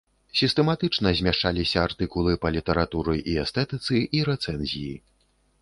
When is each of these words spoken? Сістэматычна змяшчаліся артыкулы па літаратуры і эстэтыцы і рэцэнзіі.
Сістэматычна 0.39 1.11
змяшчаліся 1.19 1.83
артыкулы 1.89 2.33
па 2.45 2.53
літаратуры 2.57 3.15
і 3.29 3.37
эстэтыцы 3.45 4.03
і 4.19 4.25
рэцэнзіі. 4.31 4.93